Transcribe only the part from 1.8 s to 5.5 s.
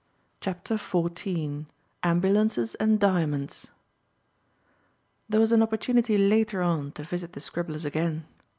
AMBULANCES AND DIAMONDS THERE